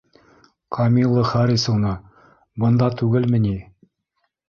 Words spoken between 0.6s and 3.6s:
Камилла Харисовна... бында түгелме ни?